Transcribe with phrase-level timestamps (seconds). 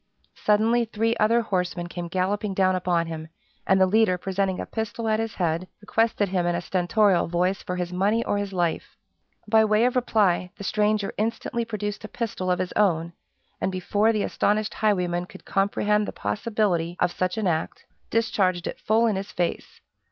[0.33, 3.27] Suddenly three other horsemen came galloping down upon him,
[3.67, 7.61] and the leader presenting a pistol at his head, requested him in a stentorial voice
[7.61, 8.97] for his money or his life.
[9.47, 13.13] By way of reply, the stranger instantly produced a pistol of his own,
[13.61, 18.79] and before the astonished highwayman could comprehend the possibility of such an act, discharged it
[18.79, 19.81] full in his face.